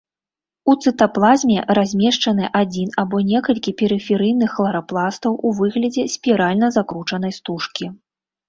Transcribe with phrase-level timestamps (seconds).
[0.71, 7.85] У цытаплазме размешчаны адзін або некалькі перыферыйных хларапластаў у выглядзе спіральна закручанай стужкі.